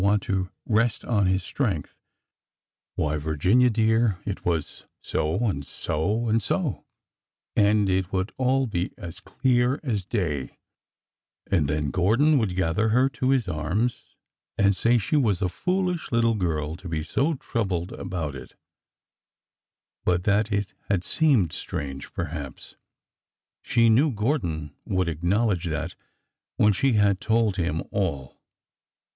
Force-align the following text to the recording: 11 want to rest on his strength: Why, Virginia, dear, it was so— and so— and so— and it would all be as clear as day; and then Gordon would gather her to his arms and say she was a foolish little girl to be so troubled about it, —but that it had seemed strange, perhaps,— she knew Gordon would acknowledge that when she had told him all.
11 0.01 0.09
want 0.13 0.23
to 0.23 0.49
rest 0.65 1.05
on 1.05 1.27
his 1.27 1.43
strength: 1.43 1.95
Why, 2.95 3.17
Virginia, 3.17 3.69
dear, 3.69 4.17
it 4.25 4.43
was 4.43 4.85
so— 5.03 5.35
and 5.47 5.63
so— 5.63 6.27
and 6.27 6.41
so— 6.41 6.85
and 7.55 7.87
it 7.87 8.11
would 8.11 8.33
all 8.39 8.65
be 8.65 8.93
as 8.97 9.19
clear 9.19 9.79
as 9.83 10.07
day; 10.07 10.57
and 11.51 11.67
then 11.67 11.91
Gordon 11.91 12.39
would 12.39 12.55
gather 12.55 12.89
her 12.89 13.09
to 13.09 13.29
his 13.29 13.47
arms 13.47 14.15
and 14.57 14.75
say 14.75 14.97
she 14.97 15.17
was 15.17 15.39
a 15.39 15.49
foolish 15.49 16.11
little 16.11 16.33
girl 16.33 16.75
to 16.77 16.89
be 16.89 17.03
so 17.03 17.35
troubled 17.35 17.91
about 17.91 18.33
it, 18.33 18.55
—but 20.03 20.23
that 20.23 20.51
it 20.51 20.73
had 20.89 21.03
seemed 21.03 21.53
strange, 21.53 22.11
perhaps,— 22.11 22.75
she 23.61 23.87
knew 23.87 24.09
Gordon 24.09 24.73
would 24.83 25.07
acknowledge 25.07 25.65
that 25.65 25.93
when 26.57 26.73
she 26.73 26.93
had 26.93 27.21
told 27.21 27.57
him 27.57 27.83
all. 27.91 28.41